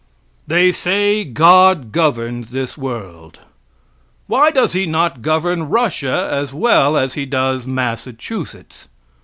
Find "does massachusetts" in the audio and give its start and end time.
7.27-8.87